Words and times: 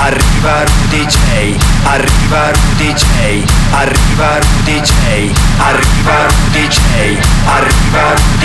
Arriva 0.00 0.62
Rudy 0.62 1.04
J. 1.06 1.56
Arriva 1.82 2.50
Rudy 2.52 2.92
J. 2.92 3.44
Arriva 3.72 4.38
Rudy 4.38 4.80
J. 4.80 5.32
Arriva 5.58 6.26
Rudy 6.28 6.68
J. 6.68 6.78
Arriva 7.44 8.14
Rudy. 8.14 8.38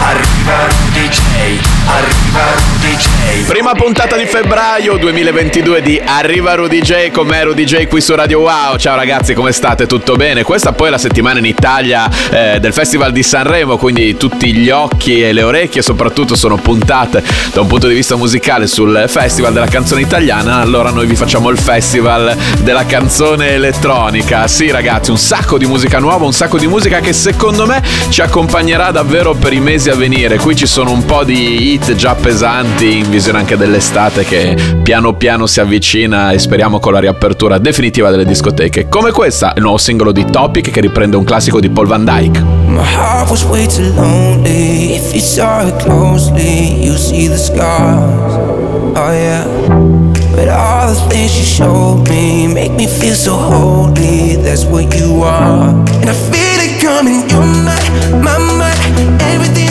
Arriva 0.00 0.66
Rudy. 0.66 1.60
Arriva 1.86 2.44
Rudy. 2.54 3.44
Prima 3.46 3.72
puntata 3.74 4.16
di 4.16 4.24
febbraio 4.24 4.96
2022 4.96 5.82
di 5.82 6.00
Arriva 6.02 6.54
Rudy 6.54 6.80
J 6.80 7.10
con 7.10 7.26
me 7.26 7.44
Rudy 7.44 7.64
J 7.64 7.86
qui 7.86 8.00
su 8.00 8.14
Radio 8.14 8.40
Wow. 8.40 8.76
Ciao 8.76 8.96
ragazzi, 8.96 9.34
come 9.34 9.52
state? 9.52 9.86
Tutto 9.86 10.16
bene? 10.16 10.42
Questa 10.42 10.72
poi 10.72 10.88
è 10.88 10.90
la 10.90 10.98
settimana 10.98 11.38
in 11.38 11.44
Italia 11.44 12.08
eh, 12.30 12.58
del 12.60 12.72
Festival 12.72 13.12
di 13.12 13.22
Sanremo, 13.22 13.76
quindi 13.76 14.16
tutti 14.16 14.52
gli 14.54 14.70
occhi 14.70 15.22
e 15.22 15.32
le 15.32 15.42
orecchie 15.42 15.82
soprattutto 15.82 16.34
sono 16.34 16.56
puntate 16.56 17.22
da 17.52 17.60
un 17.60 17.66
punto 17.66 17.86
di 17.86 17.94
vista 17.94 18.16
musicale 18.16 18.66
sul 18.66 19.04
Festival 19.08 19.52
della 19.52 19.66
canzone 19.66 20.00
italiana. 20.00 20.53
Allora 20.60 20.90
noi 20.90 21.06
vi 21.06 21.16
facciamo 21.16 21.50
il 21.50 21.58
Festival 21.58 22.36
della 22.62 22.86
canzone 22.86 23.50
elettronica. 23.50 24.46
Sì 24.46 24.70
ragazzi, 24.70 25.10
un 25.10 25.18
sacco 25.18 25.58
di 25.58 25.66
musica 25.66 25.98
nuova, 25.98 26.24
un 26.24 26.32
sacco 26.32 26.58
di 26.58 26.68
musica 26.68 27.00
che 27.00 27.12
secondo 27.12 27.66
me 27.66 27.82
ci 28.08 28.20
accompagnerà 28.20 28.92
davvero 28.92 29.34
per 29.34 29.52
i 29.52 29.58
mesi 29.58 29.90
a 29.90 29.96
venire. 29.96 30.38
Qui 30.38 30.54
ci 30.54 30.66
sono 30.66 30.92
un 30.92 31.04
po' 31.04 31.24
di 31.24 31.72
hit 31.72 31.96
già 31.96 32.14
pesanti 32.14 32.98
in 32.98 33.10
visione 33.10 33.38
anche 33.38 33.56
dell'estate 33.56 34.24
che 34.24 34.56
piano 34.82 35.14
piano 35.14 35.46
si 35.46 35.58
avvicina 35.60 36.30
e 36.30 36.38
speriamo 36.38 36.78
con 36.78 36.92
la 36.92 37.00
riapertura 37.00 37.58
definitiva 37.58 38.10
delle 38.10 38.24
discoteche. 38.24 38.88
Come 38.88 39.10
questa, 39.10 39.54
il 39.56 39.62
nuovo 39.62 39.78
singolo 39.78 40.12
di 40.12 40.24
Topic 40.24 40.70
che 40.70 40.80
riprende 40.80 41.16
un 41.16 41.24
classico 41.24 41.58
di 41.58 41.68
Paul 41.68 41.88
Van 41.88 42.04
Dyke. 42.04 42.40
My 42.68 42.84
heart 42.84 43.28
was 43.28 43.42
way 43.42 43.66
too 43.66 43.92
lonely. 43.94 44.94
If 44.94 45.12
you 45.12 45.20
saw 45.20 45.66
it 45.66 45.82
closely, 45.82 46.84
you 46.84 46.96
see 46.96 47.26
the 47.26 47.38
scars. 47.38 48.34
Oh 48.96 49.10
yeah. 49.10 49.83
But 50.36 50.48
all 50.48 50.88
the 50.92 50.98
things 51.10 51.38
you 51.38 51.44
showed 51.44 52.08
me 52.08 52.52
make 52.52 52.72
me 52.72 52.86
feel 52.86 53.14
so 53.14 53.36
holy. 53.36 54.36
That's 54.36 54.64
what 54.64 54.92
you 54.98 55.22
are. 55.22 55.70
And 56.00 56.10
I 56.10 56.16
feel 56.32 56.58
it 56.66 56.82
coming. 56.82 57.22
You're 57.30 57.46
my, 57.62 57.78
my, 58.18 58.36
my. 58.58 58.74
Everything 59.32 59.63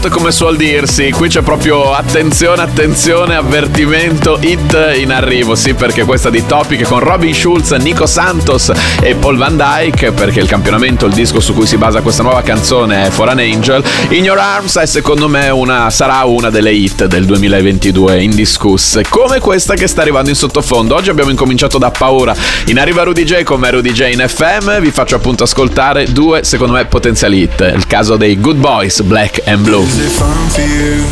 alert 0.00 0.08
come 0.08 0.32
suol 0.32 0.56
dirsi, 0.56 1.10
qui 1.10 1.28
c'è 1.28 1.42
proprio 1.42 1.92
attenzione, 1.92 2.62
attenzione, 2.62 3.34
avvertimento, 3.34 4.38
hit 4.40 4.94
in 4.96 5.12
arrivo, 5.12 5.54
sì 5.54 5.74
perché 5.74 6.04
questa 6.04 6.30
di 6.30 6.44
Topic 6.46 6.86
con 6.86 7.00
Robin 7.00 7.34
Schulz, 7.34 7.72
Nico 7.72 8.06
Santos 8.06 8.72
e 9.00 9.14
Paul 9.14 9.36
Van 9.36 9.56
Dyke, 9.56 10.12
perché 10.12 10.40
il 10.40 10.48
campionamento, 10.48 11.06
il 11.06 11.12
disco 11.12 11.40
su 11.40 11.54
cui 11.54 11.66
si 11.66 11.76
basa 11.76 12.00
questa 12.00 12.22
nuova 12.22 12.40
canzone 12.42 13.06
è 13.06 13.10
For 13.10 13.28
an 13.28 13.38
Angel, 13.38 13.82
In 14.10 14.24
Your 14.24 14.38
Arms 14.38 14.78
è 14.78 14.86
secondo 14.86 15.28
me 15.28 15.50
una, 15.50 15.90
sarà 15.90 16.24
una 16.24 16.50
delle 16.50 16.72
hit 16.72 17.04
del 17.06 17.26
2022 17.26 18.22
indiscusse, 18.22 19.04
come 19.08 19.38
questa 19.38 19.74
che 19.74 19.86
sta 19.86 20.00
arrivando 20.00 20.30
in 20.30 20.36
sottofondo. 20.36 20.94
Oggi 20.94 21.10
abbiamo 21.10 21.30
incominciato 21.30 21.78
da 21.78 21.90
paura, 21.90 22.34
in 22.66 22.78
arriva 22.78 23.02
Rudy 23.02 23.24
J 23.24 23.42
con 23.42 23.60
me 23.60 23.70
Rudy 23.70 23.92
J 23.92 24.12
in 24.12 24.24
FM, 24.26 24.80
vi 24.80 24.90
faccio 24.90 25.16
appunto 25.16 25.44
ascoltare 25.44 26.10
due 26.10 26.42
secondo 26.44 26.74
me 26.74 26.84
potenziali 26.86 27.40
hit, 27.40 27.72
il 27.74 27.86
caso 27.86 28.16
dei 28.16 28.40
Good 28.40 28.56
Boys, 28.56 29.00
Black 29.02 29.42
and 29.44 29.62
Blue. 29.62 29.89
Is 29.90 29.98
it 29.98 30.14
fun 30.22 30.42
for 30.54 30.62
you? 30.62 31.02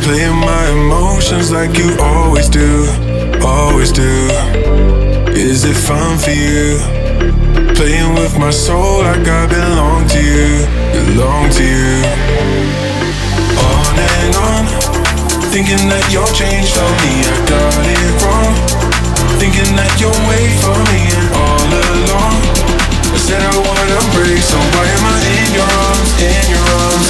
Playing 0.00 0.40
my 0.40 0.64
emotions 0.72 1.52
like 1.52 1.76
you 1.76 1.94
always 2.00 2.48
do, 2.48 2.88
always 3.44 3.92
do. 3.92 4.08
Is 5.36 5.64
it 5.68 5.76
fun 5.76 6.16
for 6.16 6.32
you? 6.32 6.80
Playing 7.76 8.14
with 8.14 8.38
my 8.38 8.48
soul 8.48 9.02
like 9.02 9.28
I 9.28 9.44
belong 9.52 10.08
to 10.16 10.20
you, 10.32 10.64
belong 10.96 11.50
to 11.60 11.62
you. 11.62 11.92
On 13.68 13.94
and 14.00 14.34
on, 14.48 14.64
thinking 15.52 15.84
that 15.92 16.08
you're 16.08 16.32
changed 16.32 16.80
on 16.80 16.94
me, 17.04 17.20
I 17.20 17.36
got 17.52 17.84
it 17.84 18.12
wrong. 18.24 18.52
Thinking 19.36 19.76
that 19.76 19.92
you'll 20.00 20.24
wait 20.32 20.52
for 20.64 20.78
me 20.88 21.00
and 21.20 21.28
all 21.36 21.68
along. 21.84 22.36
I 23.12 23.18
said 23.20 23.42
I 23.44 23.52
wanna 23.60 24.00
break, 24.16 24.40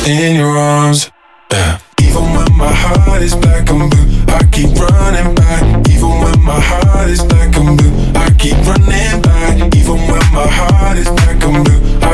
in 0.07 0.37
your 0.37 0.57
arms? 0.59 1.11
Yeah. 1.51 1.79
Even 2.01 2.25
when 2.35 2.53
my 2.57 2.73
heart 2.73 3.23
is 3.23 3.35
black 3.35 3.69
and 3.71 3.91
blue, 3.91 4.07
I 4.29 4.45
keep 4.53 4.77
running 4.77 5.35
back. 5.35 5.63
Even 5.89 6.11
when 6.21 6.41
my 6.43 6.61
heart 6.61 7.09
is 7.09 7.23
black 7.25 7.57
and 7.57 7.79
blue, 7.79 7.93
I 8.15 8.31
keep 8.39 8.57
running 8.67 9.23
back. 9.23 9.75
Even 9.75 9.97
when 10.11 10.25
my 10.33 10.47
heart 10.47 10.99
is 10.99 11.09
black 11.09 11.43
and 11.43 11.65
blue, 11.65 11.81
I 12.03 12.14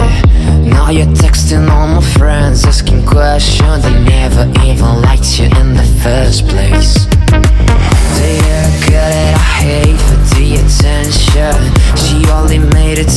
Now 0.63 0.89
you're 0.89 1.07
texting 1.07 1.69
all 1.69 1.88
my 1.88 2.01
friends, 2.01 2.65
asking 2.65 3.05
questions. 3.05 3.83
They 3.83 4.03
never 4.03 4.47
even 4.63 5.01
liked 5.01 5.39
you 5.39 5.45
in 5.45 5.73
the 5.73 5.88
first 6.01 6.47
place. 6.47 7.12
I 9.04 9.38
hate 9.62 10.00
for 10.08 10.20
the 10.36 10.56
attention. 10.62 11.56
She 11.96 12.30
only 12.31 12.60
made 12.60 13.00
it 13.00 13.10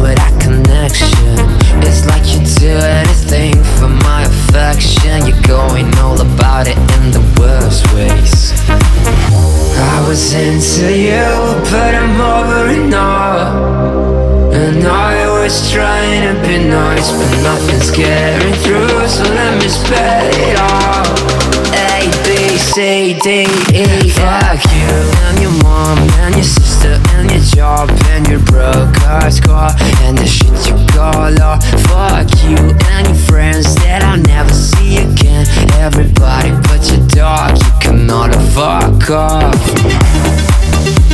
without 0.00 0.40
connection. 0.40 1.36
It's 1.82 2.06
like 2.06 2.24
you 2.32 2.40
do 2.60 2.68
anything 2.68 3.54
for 3.78 3.88
my 3.88 4.22
affection. 4.22 5.26
You're 5.26 5.42
going 5.42 5.88
all 5.98 6.20
about 6.20 6.66
it 6.68 6.76
in 6.96 7.10
the 7.10 7.24
worst 7.40 7.82
ways. 7.94 8.52
I 8.68 10.04
was 10.06 10.32
into 10.34 10.92
you, 10.92 11.26
but 11.70 11.94
I'm 11.94 12.20
over 12.20 12.68
it 12.70 12.86
now. 12.88 14.52
And 14.52 14.86
I 14.86 15.28
was 15.40 15.70
trying 15.72 16.22
to 16.28 16.34
be 16.46 16.58
nice, 16.68 17.10
but 17.10 17.30
nothing's 17.42 17.90
getting 17.90 18.54
through. 18.62 19.08
So 19.08 19.24
let 19.24 19.62
me 19.62 19.68
spell 19.68 20.30
it 20.32 20.56
out. 20.58 21.73
A 22.64 22.66
B 22.66 22.72
C 22.72 23.14
D 23.20 23.28
E. 23.74 24.08
Fuck 24.10 24.64
you 24.72 24.88
and 25.26 25.38
your 25.40 25.52
mom 25.62 25.98
and 25.98 26.34
your 26.34 26.44
sister 26.44 26.98
and 27.10 27.30
your 27.30 27.40
job 27.40 27.90
and 28.08 28.26
your 28.26 28.40
broke 28.40 28.96
ass 29.02 29.38
car 29.38 29.70
and 30.02 30.16
the 30.16 30.26
shit 30.26 30.66
you 30.68 30.76
call 30.94 31.42
off. 31.42 31.62
Fuck 31.88 32.28
you 32.44 32.56
and 32.56 33.06
your 33.06 33.16
friends 33.26 33.74
that 33.76 34.02
I'll 34.02 34.18
never 34.18 34.52
see 34.52 34.96
again. 34.96 35.46
Everybody 35.74 36.52
but 36.68 36.90
your 36.90 37.06
dog, 37.08 37.58
you 37.58 37.72
can 37.80 38.10
all 38.10 38.32
fuck 38.52 39.10
off. 39.10 41.13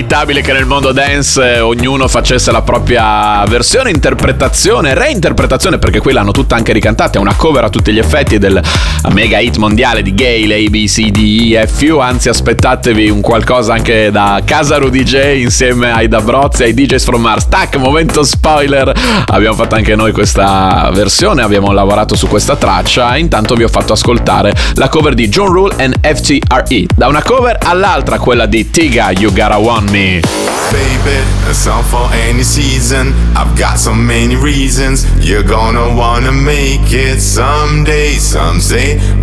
Inevitabile 0.00 0.40
che 0.40 0.52
nel 0.52 0.64
mondo 0.64 0.92
dance 0.92 1.56
eh, 1.56 1.60
ognuno 1.60 2.08
facesse 2.08 2.50
la 2.50 2.62
propria 2.62 3.44
versione, 3.46 3.90
interpretazione, 3.90 4.94
reinterpretazione, 4.94 5.78
perché 5.78 6.00
qui 6.00 6.12
l'hanno 6.12 6.30
tutta 6.30 6.56
anche 6.56 6.72
ricantata. 6.72 7.18
È 7.18 7.20
una 7.20 7.34
cover 7.34 7.64
a 7.64 7.68
tutti 7.68 7.92
gli 7.92 7.98
effetti 7.98 8.38
del 8.38 8.60
mega 9.08 9.38
hit 9.38 9.56
mondiale 9.56 10.02
di 10.02 10.14
Gale, 10.14 10.54
A, 10.54 10.68
B, 10.68 10.86
C, 10.86 11.10
D, 11.10 11.52
E, 11.52 11.66
F, 11.66 11.80
U. 11.90 11.98
Anzi, 11.98 12.28
aspettatevi 12.28 13.08
un 13.08 13.20
qualcosa 13.20 13.72
anche 13.72 14.10
da 14.10 14.40
Casaru 14.44 14.90
DJ 14.90 15.40
insieme 15.40 15.90
ai 15.90 16.08
Dabrozzi, 16.08 16.64
ai 16.64 16.74
DJs 16.74 17.04
from 17.04 17.22
Mars. 17.22 17.48
Tac, 17.48 17.76
momento 17.76 18.22
spoiler. 18.22 18.92
Abbiamo 19.26 19.56
fatto 19.56 19.74
anche 19.74 19.96
noi 19.96 20.12
questa 20.12 20.90
versione, 20.92 21.42
abbiamo 21.42 21.72
lavorato 21.72 22.14
su 22.14 22.26
questa 22.28 22.56
traccia. 22.56 23.16
Intanto 23.16 23.54
vi 23.54 23.64
ho 23.64 23.68
fatto 23.68 23.92
ascoltare 23.92 24.54
la 24.74 24.88
cover 24.88 25.14
di 25.14 25.28
John 25.28 25.52
Rule 25.52 25.74
and 25.78 25.98
FTRE. 26.00 26.86
Da 26.94 27.08
una 27.08 27.22
cover 27.22 27.58
all'altra, 27.62 28.18
quella 28.18 28.46
di 28.46 28.70
Tiga, 28.70 29.10
You 29.12 29.32
Gotta 29.32 29.56
Want 29.56 29.90
Me. 29.90 30.20
Baby, 30.70 31.16
a 31.48 31.52
song 31.52 31.82
for 31.82 32.08
any 32.12 32.44
season. 32.44 33.12
I've 33.34 33.60
got 33.60 33.76
so 33.76 33.92
many 33.92 34.36
reasons. 34.36 35.04
You're 35.18 35.42
gonna 35.42 35.88
wanna 35.88 36.30
make 36.30 36.92
it 36.92 37.18
someday. 37.18 38.16
Some 38.18 38.60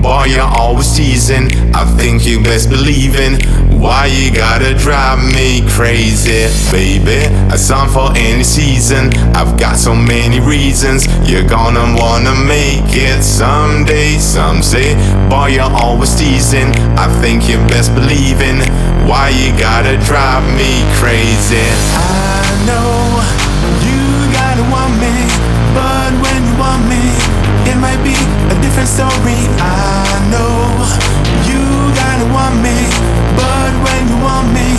boy, 0.02 0.26
you're 0.26 0.42
always 0.42 0.96
teasing. 0.96 1.52
I 1.74 1.86
think 1.98 2.26
you 2.26 2.42
best 2.42 2.70
believe 2.70 3.16
in. 3.16 3.40
Why 3.80 4.08
you 4.08 4.34
gotta 4.34 4.74
drive 4.74 5.20
me 5.36 5.62
crazy, 5.70 6.50
baby? 6.72 7.30
A 7.54 7.58
song 7.58 7.88
for 7.90 8.10
any 8.18 8.44
season. 8.44 9.14
I've 9.36 9.56
got 9.60 9.78
so 9.78 9.94
many 9.94 10.40
reasons. 10.40 11.06
You're 11.30 11.48
gonna 11.48 11.86
wanna 12.02 12.34
make 12.34 12.90
it 12.90 13.22
someday. 13.22 14.18
Some 14.18 14.64
say, 14.64 14.96
boy, 15.30 15.54
you're 15.54 15.70
always 15.70 16.18
teasing. 16.18 16.74
I 16.98 17.06
think 17.22 17.48
you 17.48 17.58
best 17.70 17.94
believe 17.94 18.42
in. 18.42 18.66
Why 19.08 19.30
you 19.30 19.54
gotta 19.60 19.96
drive 20.10 20.44
me 20.58 20.82
crazy? 20.98 21.62
I 21.94 22.42
know 22.66 23.22
you 23.86 24.02
gotta 24.34 24.66
want 24.74 24.98
me, 24.98 25.14
but 25.78 26.12
when 26.26 26.40
you 26.50 26.56
want 26.58 26.82
me, 26.90 27.04
it 27.70 27.78
might 27.78 28.02
be 28.02 28.17
different 28.78 29.10
story. 29.10 29.42
I 29.58 30.22
know 30.30 30.54
you 31.50 31.66
gotta 31.98 32.30
want 32.30 32.62
me, 32.62 32.78
but 33.34 33.74
when 33.82 34.06
you 34.06 34.18
want 34.22 34.54
me, 34.54 34.70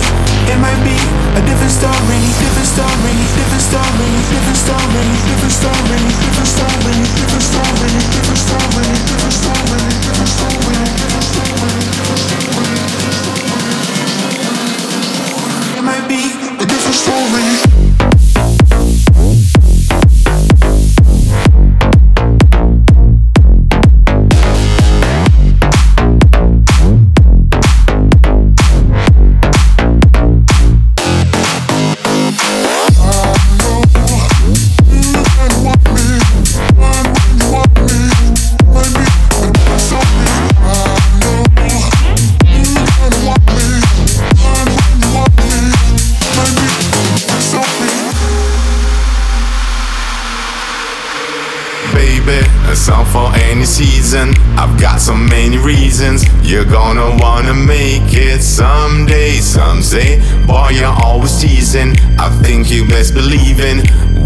it 0.47 0.55
might 0.63 0.79
be 0.87 0.95
a 1.35 1.43
different 1.43 1.75
story, 1.75 2.23
different 2.39 2.71
story, 2.79 3.11
different 3.35 3.59
story, 3.59 4.07
different 4.31 4.55
story, 4.55 5.03
different 5.27 5.51
story, 5.51 5.99
different 6.31 6.47
story, 6.47 6.95
different 7.19 7.43
story, 7.43 7.91
different 8.15 8.39
story, 8.39 8.87
different 8.87 9.35
story, 9.35 9.67
different 10.07 10.31
story, 10.31 10.79
different 10.79 11.19
story. 11.19 11.99
It 15.75 15.83
might 15.83 16.07
be 16.07 16.23
a 16.55 16.67
different 16.71 16.95
story. 17.03 17.88
A 52.69 52.77
song 52.77 53.07
for 53.07 53.33
any 53.35 53.65
season. 53.65 54.35
I've 54.59 54.79
got 54.79 55.01
so 55.01 55.15
many 55.15 55.57
reasons. 55.57 56.25
You're 56.43 56.67
gonna 56.67 57.17
wanna 57.23 57.55
make 57.55 58.13
it 58.13 58.43
someday. 58.43 59.39
Some 59.39 59.81
say, 59.81 60.21
boy, 60.47 60.71
you're 60.73 60.97
always 61.03 61.41
teasing. 61.41 61.97
I 62.19 62.29
think 62.43 62.71
you 62.71 62.87
best 62.87 63.15
believe 63.15 63.61
in. 63.61 63.79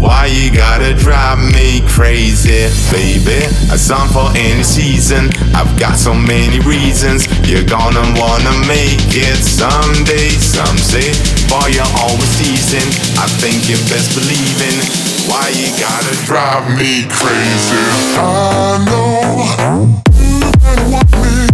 Why 0.03 0.25
you 0.25 0.51
gotta 0.51 0.93
drive 0.93 1.39
me 1.55 1.79
crazy, 1.87 2.67
baby? 2.91 3.39
A 3.71 3.79
song 3.79 4.09
for 4.11 4.27
any 4.35 4.61
season. 4.61 5.31
I've 5.55 5.79
got 5.79 5.95
so 5.95 6.13
many 6.13 6.59
reasons. 6.59 7.23
You're 7.47 7.63
gonna 7.63 8.03
wanna 8.19 8.51
make 8.67 8.99
it 9.15 9.39
someday. 9.39 10.27
Some 10.43 10.75
say, 10.75 11.07
boy, 11.47 11.71
you're 11.71 11.93
always 12.03 12.35
teasing. 12.35 12.83
I 13.15 13.31
think 13.39 13.71
you 13.71 13.79
best 13.87 14.11
believe 14.11 14.59
in. 14.67 14.75
Why 15.31 15.47
you 15.55 15.71
gotta 15.79 16.15
drive 16.27 16.67
me 16.75 17.07
crazy? 17.07 17.79
I 18.19 18.83
know 18.83 20.03
you 20.19 20.51
want 20.91 21.07
me, 21.15 21.52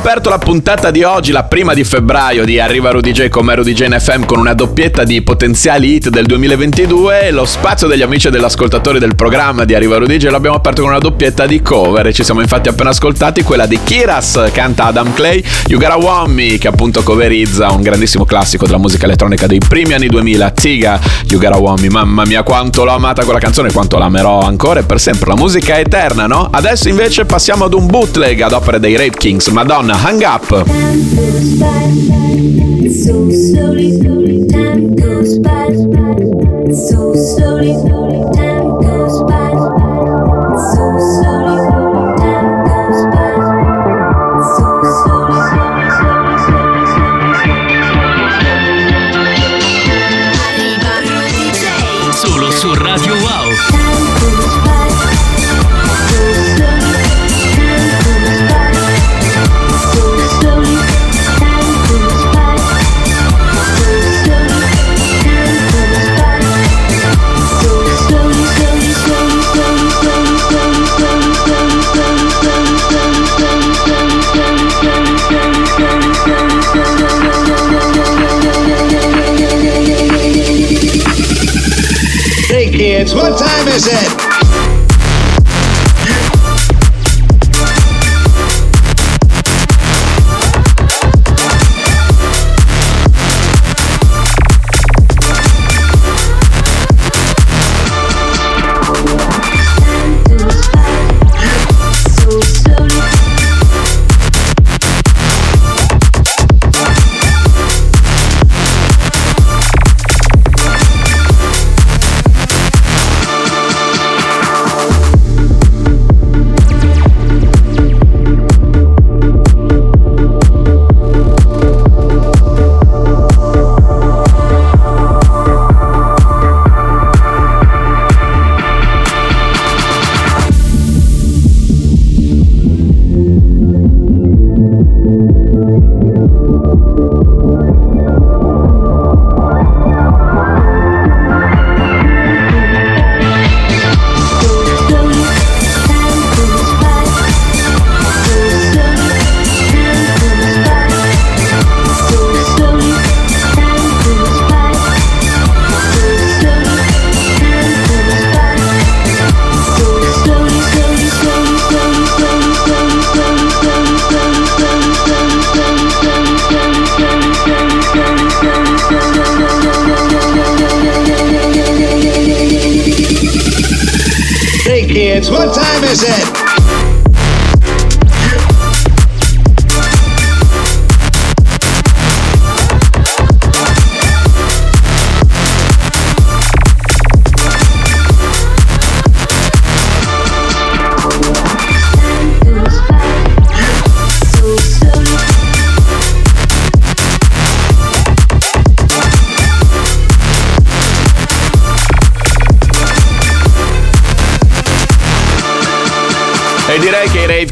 aperto 0.00 0.30
la 0.30 0.38
puntata 0.38 0.90
di 0.90 1.02
oggi, 1.02 1.30
la 1.30 1.42
prima 1.42 1.74
di 1.74 1.84
febbraio 1.84 2.46
di 2.46 2.58
Arriva 2.58 2.90
Rudy 2.90 3.12
J 3.12 3.28
come 3.28 3.54
Rudy 3.54 3.74
J 3.74 3.98
FM 3.98 4.24
con 4.24 4.38
una 4.38 4.54
doppietta 4.54 5.04
di 5.04 5.20
potenziali 5.20 5.92
hit 5.92 6.08
del 6.08 6.24
2022, 6.24 7.30
lo 7.32 7.44
spazio 7.44 7.86
degli 7.86 8.00
amici 8.00 8.28
e 8.28 8.30
degli 8.30 8.42
ascoltatori 8.42 8.98
del 8.98 9.14
programma 9.14 9.66
di 9.66 9.74
Arriva 9.74 9.98
Rudy 9.98 10.16
J 10.16 10.30
l'abbiamo 10.30 10.56
aperto 10.56 10.80
con 10.80 10.92
una 10.92 11.00
doppietta 11.00 11.44
di 11.44 11.60
cover. 11.60 12.06
E 12.06 12.14
ci 12.14 12.24
siamo 12.24 12.40
infatti 12.40 12.70
appena 12.70 12.88
ascoltati 12.88 13.42
quella 13.42 13.66
di 13.66 13.78
Kiras, 13.84 14.48
canta 14.54 14.86
Adam 14.86 15.12
Clay, 15.12 15.44
You 15.66 15.78
Gotta 15.78 15.98
Want 15.98 16.32
Me 16.32 16.56
che 16.56 16.68
appunto 16.68 17.02
coverizza 17.02 17.70
un 17.70 17.82
grandissimo 17.82 18.24
classico 18.24 18.64
della 18.64 18.78
musica 18.78 19.04
elettronica 19.04 19.46
dei 19.46 19.60
primi 19.60 19.92
anni 19.92 20.06
2000, 20.06 20.50
Tiga, 20.52 20.98
You 21.26 21.38
Gotta 21.38 21.58
Want 21.58 21.82
Me, 21.82 21.90
mamma 21.90 22.24
mia 22.24 22.42
quanto 22.42 22.84
l'ho 22.84 22.92
amata 22.92 23.22
quella 23.24 23.38
canzone, 23.38 23.70
quanto 23.70 23.98
l'amerò 23.98 24.40
ancora 24.40 24.80
e 24.80 24.84
per 24.84 24.98
sempre, 24.98 25.28
la 25.28 25.36
musica 25.36 25.76
è 25.76 25.80
eterna, 25.80 26.26
no? 26.26 26.48
Adesso 26.50 26.88
invece 26.88 27.26
passiamo 27.26 27.66
ad 27.66 27.74
un 27.74 27.84
bootleg 27.84 28.40
ad 28.40 28.52
opera 28.52 28.78
dei 28.78 28.96
Rape 28.96 29.18
Kings, 29.18 29.48
Madonna, 29.48 29.88
Hang 29.94 30.24
Up. 30.24 30.44
So 30.44 30.64
slowly, 33.30 34.00
slowly, 34.00 34.46
time 34.48 34.94
goes 34.94 35.38
by. 35.38 35.68
So 36.72 37.14
slowly, 37.14 37.74
slowly. 37.74 37.99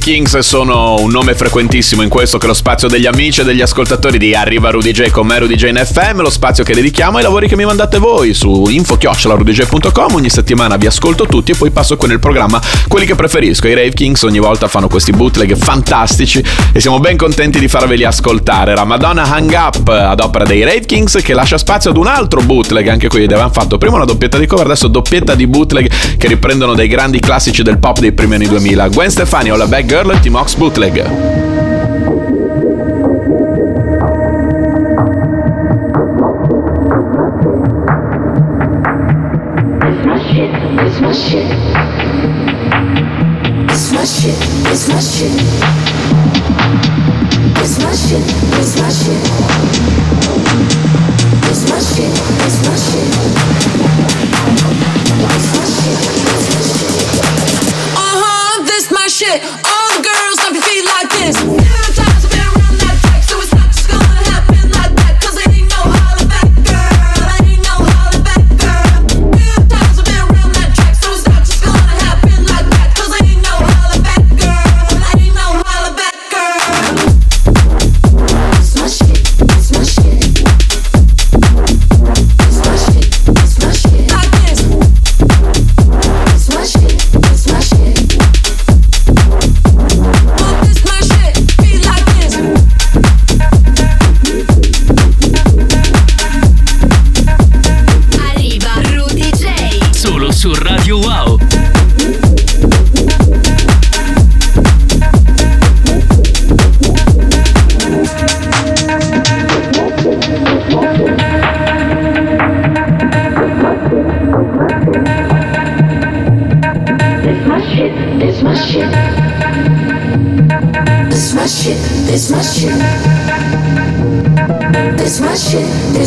Kings 0.09 0.39
sono 0.39 0.95
un 1.01 1.11
nome 1.11 1.35
frequentissimo 1.35 2.01
in 2.01 2.09
questo 2.09 2.39
che 2.39 2.45
è 2.45 2.49
lo 2.49 2.55
spazio 2.55 2.89
degli 2.89 3.05
amici 3.05 3.43
e 3.43 3.45
degli 3.45 3.61
ascoltatori 3.61 4.17
di 4.17 4.35
Arriva 4.35 4.71
Rudy 4.71 4.91
J 4.91 5.11
con 5.11 5.27
me 5.27 5.39
Rudy 5.39 5.55
J 5.55 5.65
in 5.65 5.83
FM, 5.85 6.23
lo 6.23 6.31
spazio 6.31 6.65
che 6.65 6.73
dedichiamo 6.73 7.19
ai 7.19 7.23
lavori 7.23 7.47
che 7.47 7.57
mi 7.57 7.67
mandate 7.67 7.99
voi 7.99 8.33
su 8.33 8.69
info-rudyj.com, 8.71 10.15
ogni 10.15 10.31
settimana 10.31 10.79
vi 10.79 10.87
ascolto 10.87 11.27
tutti 11.27 11.53
e 11.53 11.57
poi 11.57 11.71
passo 11.71 11.99
con 11.99 12.11
il 12.11 12.21
programma 12.21 12.59
quelli 12.89 13.05
che 13.05 13.17
preferisco. 13.17 13.69
I 13.69 13.75
Rave 13.75 13.91
Kings 13.91 14.23
ogni 14.23 14.39
volta 14.39 14.67
fanno 14.67 14.89
questi 14.89 15.13
bootleg 15.13 15.55
fantastici 15.55 16.43
e 16.73 16.81
siamo 16.81 17.01
ben 17.01 17.19
contenti 17.19 17.59
di 17.59 17.69
farveli 17.69 18.05
ascoltare. 18.05 18.75
Ramadonna 18.75 19.25
Hang 19.25 19.53
Up 19.53 19.89
ad 19.89 20.21
opera 20.21 20.47
dei 20.47 20.65
Rave 20.65 20.87
Kings 20.87 21.21
che 21.23 21.35
lascia 21.35 21.59
spazio 21.59 21.91
ad 21.91 21.99
un 21.99 22.07
altro 22.07 22.41
bootleg, 22.41 22.89
anche 22.89 23.09
qui 23.09 23.25
avevamo 23.25 23.53
fatto 23.53 23.77
prima 23.77 23.97
una 23.97 24.07
doppietta 24.07 24.39
di 24.39 24.47
cover, 24.47 24.65
adesso 24.65 24.89
doppietta 24.89 25.35
di 25.35 25.47
bootleg 25.47 26.17
che 26.17 26.29
riprendono 26.29 26.73
dei 26.73 26.89
grandi 26.89 27.21
classici 27.21 27.63
del 27.63 27.77
pop 27.77 27.99
dei 27.99 28.13
primi 28.13 28.37
anni 28.37 28.49
2000. 28.49 28.89
Gwen 28.89 29.11
Stefani 29.11 29.51
o 29.51 29.57
la 29.57 29.67
Bad 29.67 29.85
Girl 29.85 29.97
e 30.07 30.21
Team 30.21 30.37
Ox 30.37 30.55
Bootleg. 30.55 30.99
It's 30.99 31.11
my 40.07 40.15
shit, 44.07 44.31
it's 44.71 44.89
my 44.89 45.03
shit. 45.03 45.59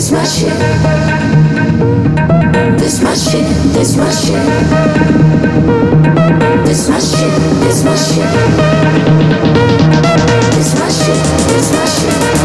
This 0.01 0.11
my 0.11 0.23
shit. 0.23 0.57
This 2.79 3.03
my 3.03 3.13
shit, 3.13 3.45
this 3.71 3.95
my 3.97 4.09
shit. 4.09 4.41
This 6.65 6.89
my 6.89 6.99
shit, 6.99 7.33
this 7.61 7.83
my 7.83 7.95
shit. 7.95 8.25
This 10.55 10.79
my 10.79 10.89
shit, 10.89 11.23
this 11.49 11.71
my 11.71 11.85
shit. 11.85 12.40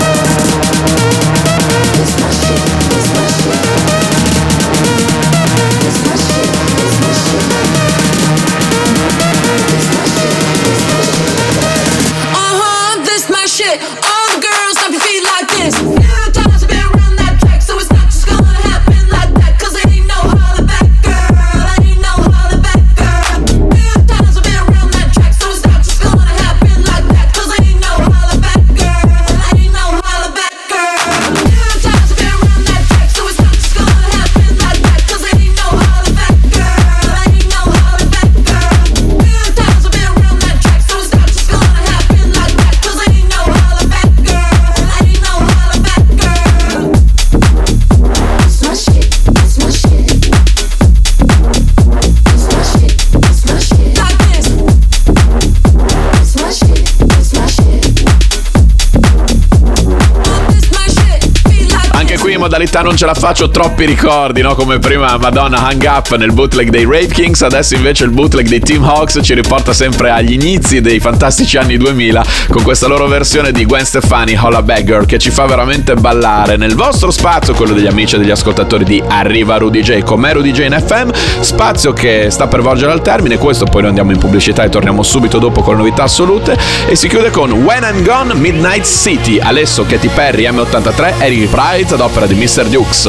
In 62.37 62.42
modalità 62.42 62.83
non 62.83 62.96
ce 62.96 63.07
la 63.07 63.14
faccio 63.14 63.49
troppi 63.49 63.87
ricordi, 63.87 64.42
no? 64.42 64.55
Come 64.55 64.79
prima 64.79 65.16
Madonna 65.16 65.66
Hang 65.66 65.83
Up 65.83 66.14
nel 66.16 66.33
bootleg 66.33 66.68
dei 66.68 66.85
Rave 66.85 67.07
Kings, 67.09 67.40
adesso 67.42 67.75
invece 67.75 68.05
il 68.05 68.11
bootleg 68.11 68.46
dei 68.46 68.61
Team 68.61 68.85
Hawks 68.85 69.20
ci 69.22 69.35
riporta 69.35 69.72
sempre 69.72 70.11
agli 70.11 70.33
inizi 70.33 70.81
dei 70.83 71.01
fantastici 71.01 71.57
anni 71.57 71.79
2000 71.79 72.25
con 72.51 72.62
questa 72.62 72.87
loro 72.87 73.07
versione 73.07 73.53
di 73.53 73.64
Gwen 73.64 73.85
Stefani 73.85 74.38
Holla 74.38 74.62
Bagger 74.62 75.07
che 75.07 75.18
ci 75.18 75.31
fa 75.31 75.46
veramente 75.46 75.94
ballare 75.94 76.57
nel 76.57 76.75
vostro 76.75 77.11
spazio, 77.11 77.55
quello 77.55 77.72
degli 77.72 77.87
amici 77.87 78.16
e 78.16 78.18
degli 78.18 78.31
ascoltatori 78.31 78.85
di 78.85 79.03
Arriva 79.07 79.57
Rudy 79.57 79.81
J 79.81 80.03
con 80.03 80.20
me 80.20 80.33
Rudy 80.35 80.51
J 80.53 80.66
in 80.66 80.83
FM, 80.85 81.11
spazio 81.40 81.92
che 81.94 82.27
sta 82.29 82.46
per 82.46 82.61
volgere 82.61 82.92
al 82.92 83.01
termine, 83.01 83.38
questo 83.38 83.64
poi 83.64 83.81
noi 83.81 83.88
andiamo 83.88 84.12
in 84.12 84.18
pubblicità 84.18 84.62
e 84.62 84.68
torniamo 84.68 85.03
subito 85.03 85.38
dopo 85.38 85.62
con 85.62 85.75
le 85.75 85.81
novità 85.81 86.03
assolute 86.03 86.57
e 86.87 86.94
si 86.96 87.09
chiude 87.09 87.31
con 87.31 87.51
When 87.51 87.83
I'm 87.83 88.05
Gone 88.05 88.35
Midnight 88.35 88.85
City, 88.85 89.38
Alesso, 89.38 89.87
Katy 89.87 90.09
Perry, 90.09 90.46
M83, 90.49 91.14
Eric 91.20 91.49
Pride 91.49 91.94
ad 91.94 92.01
opera 92.01 92.25
Мистер 92.34 92.68
Дюкс. 92.68 93.08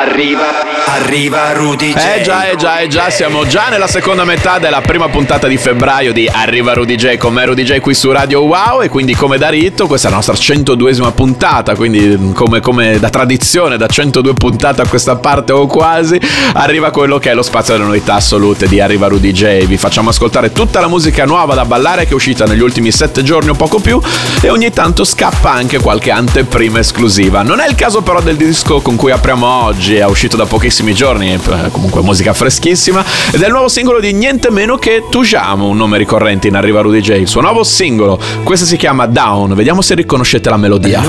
Arriva, 0.00 0.67
arriva, 0.98 1.52
Rudy 1.52 1.92
J. 1.92 1.96
Eh 1.96 2.22
già, 2.22 2.50
eh 2.50 2.56
già, 2.56 2.78
eh 2.80 2.88
già, 2.88 3.08
siamo 3.08 3.46
già 3.46 3.68
nella 3.68 3.86
seconda 3.86 4.24
metà 4.24 4.58
della 4.58 4.80
prima 4.80 5.08
puntata 5.08 5.46
di 5.46 5.56
febbraio 5.56 6.12
di 6.12 6.28
Arriva 6.30 6.72
Rudy 6.72 6.96
J 6.96 7.16
con 7.16 7.32
me 7.32 7.44
Rudy 7.44 7.62
J 7.62 7.78
qui 7.78 7.94
su 7.94 8.10
Radio 8.10 8.42
Wow 8.42 8.82
e 8.82 8.88
quindi 8.88 9.14
come 9.14 9.38
da 9.38 9.48
rito 9.48 9.86
questa 9.86 10.08
è 10.08 10.10
la 10.10 10.16
nostra 10.16 10.34
102esima 10.34 11.12
puntata, 11.12 11.76
quindi 11.76 12.32
come, 12.34 12.60
come 12.60 12.98
da 12.98 13.10
tradizione 13.10 13.76
da 13.76 13.86
102 13.86 14.34
puntate 14.34 14.82
a 14.82 14.88
questa 14.88 15.16
parte 15.16 15.52
o 15.52 15.66
quasi 15.66 16.20
arriva 16.54 16.90
quello 16.90 17.18
che 17.18 17.30
è 17.30 17.34
lo 17.34 17.42
spazio 17.42 17.74
delle 17.74 17.86
novità 17.86 18.14
assolute 18.14 18.66
di 18.66 18.80
Arriva 18.80 19.06
Rudy 19.06 19.30
J. 19.30 19.66
Vi 19.66 19.76
facciamo 19.76 20.10
ascoltare 20.10 20.52
tutta 20.52 20.80
la 20.80 20.88
musica 20.88 21.24
nuova 21.24 21.54
da 21.54 21.64
ballare 21.64 22.04
che 22.04 22.10
è 22.10 22.14
uscita 22.14 22.44
negli 22.44 22.62
ultimi 22.62 22.90
7 22.90 23.22
giorni 23.22 23.50
o 23.50 23.54
poco 23.54 23.78
più 23.78 24.00
e 24.40 24.50
ogni 24.50 24.70
tanto 24.72 25.04
scappa 25.04 25.52
anche 25.52 25.78
qualche 25.78 26.10
anteprima 26.10 26.80
esclusiva. 26.80 27.42
Non 27.42 27.60
è 27.60 27.68
il 27.68 27.76
caso 27.76 28.02
però 28.02 28.20
del 28.20 28.36
disco 28.36 28.80
con 28.80 28.96
cui 28.96 29.12
apriamo 29.12 29.46
oggi, 29.46 29.94
è 29.94 30.04
uscito 30.04 30.36
da 30.36 30.44
pochissimi 30.44 30.87
giorni, 30.94 31.32
eh, 31.32 31.70
comunque 31.70 32.02
musica 32.02 32.32
freschissima, 32.32 33.04
ed 33.32 33.42
è 33.42 33.46
il 33.46 33.52
nuovo 33.52 33.68
singolo 33.68 34.00
di 34.00 34.12
niente 34.12 34.50
meno 34.50 34.76
che 34.76 35.04
Tujamo, 35.10 35.66
un 35.66 35.76
nome 35.76 35.98
ricorrente 35.98 36.48
in 36.48 36.56
Arriva 36.56 36.80
Rudy 36.80 37.00
J, 37.00 37.10
il 37.10 37.28
suo 37.28 37.40
nuovo 37.40 37.64
singolo, 37.64 38.18
questo 38.42 38.66
si 38.66 38.76
chiama 38.76 39.06
Down, 39.06 39.54
vediamo 39.54 39.82
se 39.82 39.94
riconoscete 39.94 40.48
la 40.50 40.56
melodia. 40.56 41.00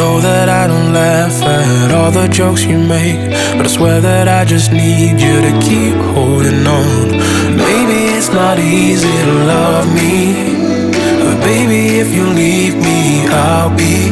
know 0.00 0.20
that. 0.20 0.48
I 0.48 0.66
don't 0.66 0.92
laugh 0.92 1.42
at 1.42 1.92
all 1.92 2.10
the 2.10 2.28
jokes 2.28 2.64
you 2.64 2.78
make, 2.78 3.20
but 3.56 3.66
I 3.66 3.68
swear 3.68 4.00
that 4.00 4.28
I 4.28 4.44
just 4.44 4.72
need 4.72 5.20
you 5.20 5.36
to 5.46 5.52
keep 5.60 5.96
holding 6.14 6.66
on. 6.66 7.10
Maybe 7.56 7.98
it's 8.16 8.30
not 8.30 8.58
easy 8.58 9.14
to 9.28 9.32
love 9.52 9.86
me, 9.94 10.59
baby, 11.40 11.98
if 11.98 12.12
you 12.14 12.24
leave 12.24 12.76
me, 12.76 13.26
I'll 13.28 13.74
be 13.76 14.08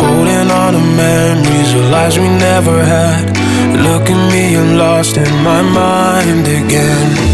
holding 0.00 0.50
on 0.50 0.72
to 0.74 0.80
memories 0.80 1.72
of 1.74 1.90
lives 1.90 2.18
we 2.18 2.28
never 2.28 2.84
had. 2.84 3.24
Look 3.86 4.08
at 4.10 4.32
me, 4.32 4.56
I'm 4.56 4.76
lost 4.76 5.16
in 5.16 5.32
my 5.42 5.62
mind 5.62 6.46
again. 6.46 7.29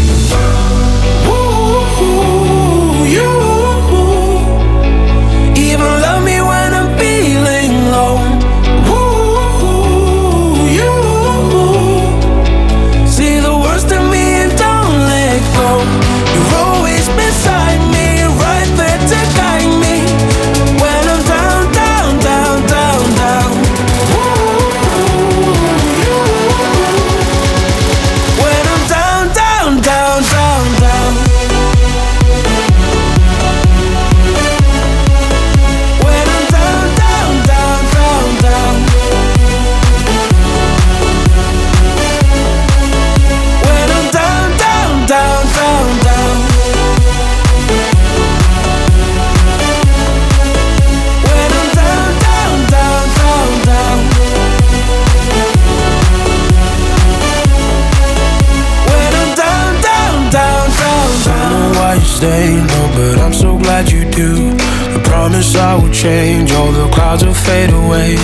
Will 65.77 65.91
change, 65.91 66.51
all 66.51 66.71
the 66.71 66.89
clouds 66.93 67.23
will 67.25 67.33
fade 67.33 67.69
away. 67.69 68.15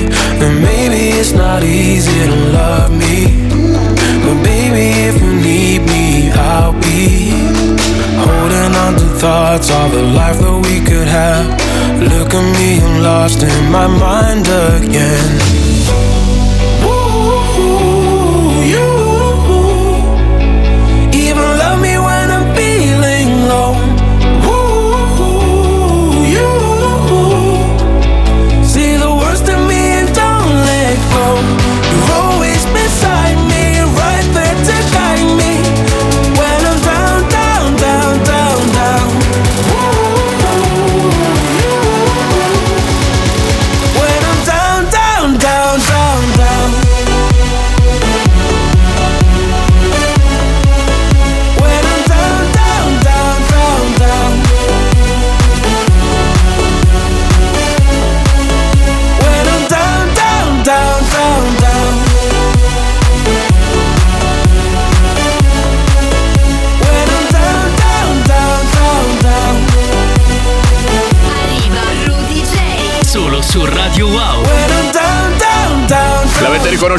And 0.44 0.62
maybe 0.62 1.18
it's 1.20 1.34
not 1.34 1.63
easy 1.63 2.20
to 2.32 2.36
love 2.60 2.92
me. 2.92 3.26
But 4.24 4.38
baby, 4.44 4.88
if 5.10 5.16
you 5.22 5.34
need 5.50 5.82
me, 5.94 6.32
I'll 6.32 6.74
be 6.74 7.32
holding 8.26 8.74
on 8.84 8.94
to 8.96 9.08
thoughts 9.22 9.70
of 9.70 9.92
the 9.92 10.04
life 10.04 10.39
that 10.39 10.60
we 10.68 10.80
could 10.89 11.08
have. 11.08 11.46
Look 12.12 12.34
at 12.34 12.46
me, 12.60 12.80
I'm 12.82 13.04
lost 13.04 13.44
in 13.44 13.72
my 13.72 13.88
mind 13.88 14.48
again. 14.48 15.53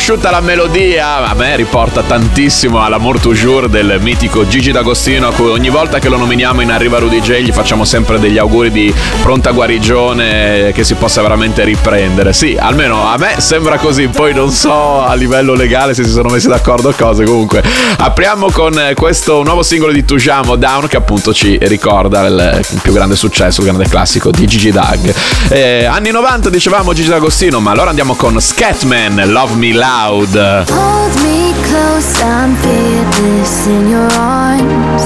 L'avete 0.06 0.20
riconosciuta 0.20 0.30
la 0.30 0.40
melodia? 0.40 1.28
A 1.30 1.34
me 1.34 1.56
riporta 1.56 2.02
tantissimo 2.02 2.82
all'Amour 2.82 3.20
Toujours 3.20 3.68
del 3.68 3.98
mitico 4.02 4.46
Gigi 4.46 4.70
D'Agostino, 4.70 5.28
a 5.28 5.32
cui 5.32 5.48
ogni 5.48 5.70
volta 5.70 5.98
che 5.98 6.10
lo 6.10 6.18
nominiamo 6.18 6.60
in 6.60 6.70
Arriva 6.70 6.98
Rudy 6.98 7.20
J 7.20 7.40
gli 7.40 7.52
facciamo 7.52 7.84
sempre 7.84 8.18
degli 8.18 8.36
auguri 8.36 8.70
di 8.70 8.92
pronta 9.22 9.52
guarigione, 9.52 10.72
che 10.74 10.84
si 10.84 10.94
possa 10.94 11.22
veramente 11.22 11.64
riprendere. 11.64 12.34
Sì, 12.34 12.54
almeno 12.58 13.08
a 13.08 13.16
me 13.16 13.36
sembra 13.38 13.78
così, 13.78 14.08
poi 14.08 14.34
non 14.34 14.50
so 14.50 15.02
a 15.02 15.14
livello 15.14 15.54
legale 15.54 15.94
se 15.94 16.04
si 16.04 16.10
sono 16.10 16.28
messi 16.28 16.48
d'accordo 16.48 16.90
o 16.90 16.94
cose. 16.94 17.24
Comunque, 17.24 17.62
apriamo 17.96 18.50
con 18.50 18.92
questo 18.94 19.42
nuovo 19.42 19.62
singolo 19.62 19.92
di 19.92 20.04
Tujamo, 20.04 20.56
Down, 20.56 20.86
che 20.86 20.96
appunto 20.96 21.32
ci 21.32 21.56
ricorda 21.62 22.26
il 22.26 22.66
più 22.82 22.92
grande 22.92 23.16
successo, 23.16 23.60
il 23.60 23.66
grande 23.68 23.88
classico 23.88 24.30
di 24.30 24.46
Gigi 24.46 24.70
Dag. 24.70 25.14
Eh, 25.48 25.86
anni 25.86 26.10
90 26.10 26.50
dicevamo 26.50 26.92
Gigi 26.92 27.08
D'Agostino, 27.08 27.58
ma 27.60 27.70
allora 27.70 27.88
andiamo 27.88 28.14
con 28.14 28.38
Scatman, 28.38 29.30
Love 29.30 29.54
Me 29.54 29.72
Loud. 29.94 30.34
Hold 30.70 31.14
me 31.22 31.54
close, 31.68 32.20
I'm 32.20 32.52
fearless 32.62 33.66
in 33.68 33.88
your 33.94 34.10
arms, 34.18 35.04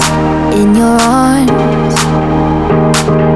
in 0.61 0.75
your 0.75 0.99
arms. 1.05 1.97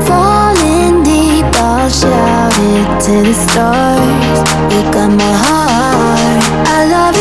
Falling 0.09 1.03
deep, 1.03 1.45
I'll 1.61 1.91
shout 1.91 2.57
it 2.57 2.88
to 3.05 3.15
the 3.29 3.35
stars. 3.45 4.38
You 4.73 4.81
got 4.97 5.11
my 5.23 5.35
heart. 5.45 6.43
I 6.77 6.81
love 6.95 7.12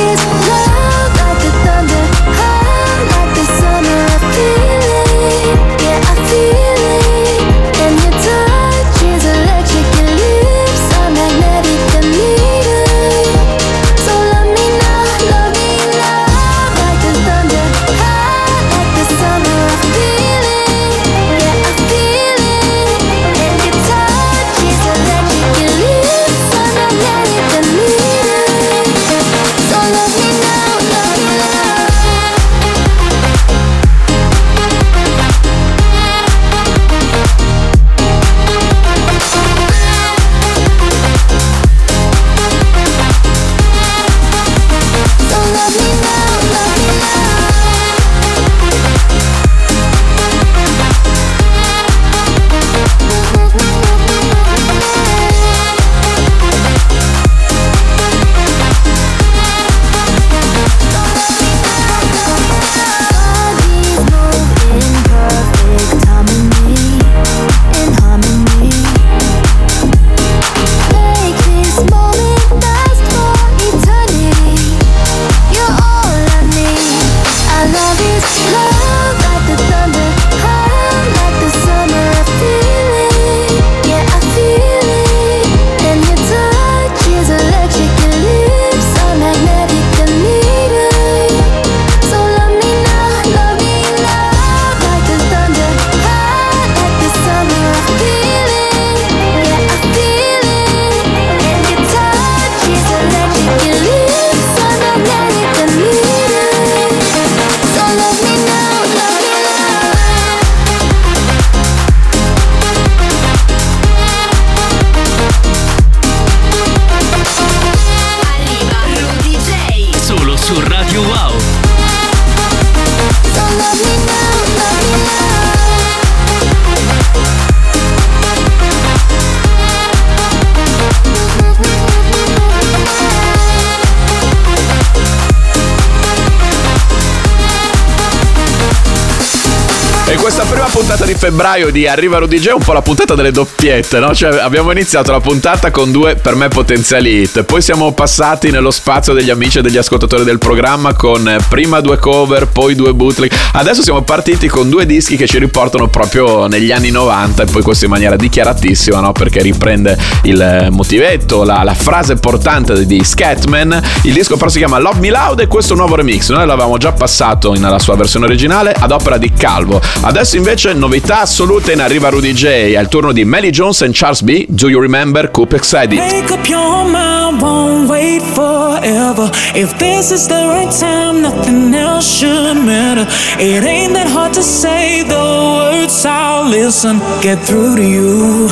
febbraio 141.22 141.70
di 141.70 141.86
Arriva 141.86 142.18
Rudy 142.18 142.40
è 142.42 142.52
un 142.52 142.64
po' 142.64 142.74
la 142.74 142.82
puntata 142.82 143.14
delle 143.14 143.32
doppiette, 143.32 144.00
no? 144.00 144.12
Cioè 144.12 144.40
abbiamo 144.40 144.72
iniziato 144.72 145.12
la 145.12 145.20
puntata 145.20 145.70
con 145.70 145.92
due 145.92 146.16
per 146.16 146.34
me 146.34 146.48
potenziali 146.48 147.22
hit, 147.22 147.44
poi 147.44 147.62
siamo 147.62 147.92
passati 147.94 148.50
nello 148.50 148.72
spazio 148.72 149.14
degli 149.14 149.30
amici 149.30 149.60
e 149.60 149.62
degli 149.62 149.78
ascoltatori 149.78 150.24
del 150.24 150.40
programma 150.40 150.96
con 150.96 151.30
eh, 151.30 151.38
prima 151.48 151.80
due 151.80 152.00
cover, 152.00 152.48
poi 152.48 152.74
due 152.74 152.96
bootleg. 152.96 153.32
Adesso 153.54 153.84
siamo 153.84 154.02
partiti 154.02 154.48
con 154.48 154.68
due 154.68 154.88
dischi 154.88 155.16
che 155.16 155.28
ci 155.28 155.38
riportano 155.38 155.90
proprio 155.90 156.48
negli 156.48 156.72
anni 156.72 156.90
90 156.90 157.44
e 157.44 157.46
poi 157.46 157.62
questo 157.62 157.86
in 157.86 157.92
maniera 157.92 158.16
dichiaratissima, 158.16 159.00
no? 159.00 159.12
Perché 159.12 159.44
riprende 159.44 159.96
il 160.24 160.42
eh, 160.42 160.70
motivetto, 160.72 161.44
la, 161.44 161.62
la 161.62 161.76
frase 161.76 162.16
portante 162.16 162.84
di 162.88 163.04
Scatman. 163.04 163.80
Il 164.06 164.14
disco 164.14 164.38
però 164.38 164.50
si 164.50 164.58
chiama 164.58 164.80
Love 164.80 165.00
Me 165.00 165.12
Loud 165.12 165.40
e 165.42 165.46
questo 165.46 165.76
nuovo 165.76 165.94
remix. 165.94 166.32
Noi 166.32 166.48
l'avevamo 166.48 166.80
già 166.80 166.94
passato 166.94 167.54
nella 167.54 167.78
sua 167.78 167.96
versione 167.96 168.26
originale 168.26 168.74
ad 168.76 168.90
opera 168.90 169.18
di 169.18 169.32
Calvo. 169.32 169.80
Adesso 170.02 170.38
invece 170.38 170.74
novità 170.74 171.10
assoluta 171.20 171.72
in 171.72 171.82
arriva 171.82 172.10
Rudy 172.10 172.34
J. 172.34 172.76
Il 172.80 172.88
turno 172.88 173.12
di 173.12 173.26
Melly 173.26 173.50
Jones 173.50 173.82
e 173.82 173.90
Charles 173.92 174.22
B. 174.22 174.46
Do 174.48 174.70
you 174.70 174.80
remember 174.80 175.30
Coupex 175.30 175.74
Edit? 175.74 176.00
Make 176.00 176.32
up 176.32 176.46
your 176.48 176.86
mind, 176.86 177.42
won't 177.42 177.90
wait 177.90 178.22
forever. 178.34 179.30
If 179.54 179.76
this 179.78 180.12
is 180.12 180.28
the 180.28 180.46
right 180.48 180.72
time, 180.72 181.22
nothing 181.22 181.74
else 181.74 182.08
should 182.08 182.58
matter. 182.64 183.06
It 183.38 183.64
ain't 183.64 183.94
that 183.94 184.08
hard 184.08 184.34
to 184.34 184.42
say 184.42 185.04
the 185.04 185.16
words, 185.16 186.06
I'll 186.06 186.48
listen. 186.48 187.00
Get 187.22 187.40
through 187.40 187.76
to 187.76 187.84
you 187.84 188.48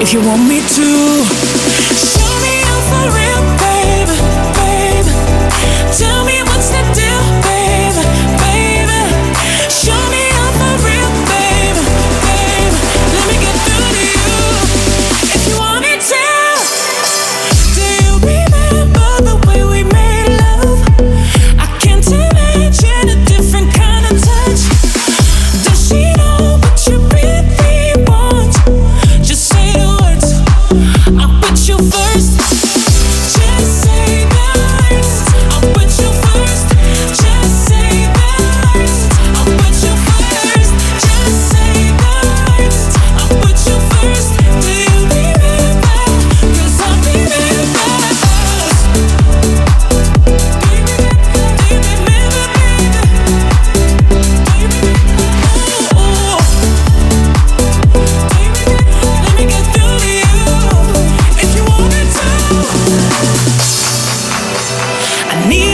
if 0.00 0.12
you 0.12 0.20
want 0.20 0.48
me 0.48 0.60
to. 0.60 1.43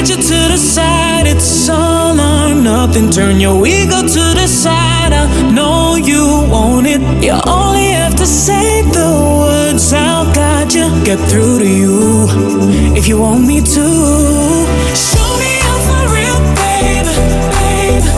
Need 0.00 0.08
you 0.08 0.16
to 0.16 0.48
decide 0.48 1.26
it's 1.26 1.68
all 1.68 2.18
or 2.18 2.54
nothing. 2.54 3.10
Turn 3.10 3.38
your 3.38 3.66
ego 3.66 4.00
to 4.00 4.24
the 4.34 4.46
side. 4.46 5.12
I 5.12 5.50
know 5.50 5.96
you 5.96 6.46
want 6.48 6.86
it. 6.86 7.00
You 7.22 7.38
only 7.46 7.90
have 7.90 8.14
to 8.16 8.26
say 8.26 8.82
the 8.82 9.08
words. 9.40 9.92
I'll 9.92 10.32
guide 10.32 10.72
you. 10.72 10.88
Get 11.04 11.18
through 11.28 11.58
to 11.58 11.68
you 11.68 12.26
if 12.96 13.08
you 13.08 13.18
want 13.18 13.46
me 13.46 13.60
to. 13.60 13.86
Show 14.96 15.30
me 15.40 15.50
you're 15.64 15.82
for 15.88 16.04
real, 16.16 16.38
baby, 16.60 17.14
baby. 17.60 18.10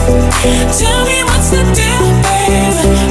Tell 0.79 1.01
me 1.09 1.17
what's 1.27 1.49
the 1.51 1.63
deal, 1.79 2.05
baby, 2.23 3.02